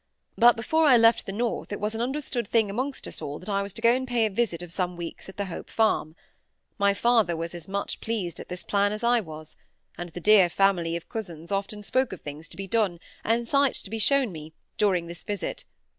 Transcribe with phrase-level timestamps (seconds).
[0.35, 3.49] But before I left the north it was an understood thing amongst us all that
[3.51, 6.15] I was to go and pay a visit of some weeks at the Hope Farm.
[6.79, 9.57] My father was as much pleased at this plan as I was;
[9.99, 13.83] and the dear family of cousins often spoke of things to be done, and sights
[13.83, 15.65] to be shown me, during this visit.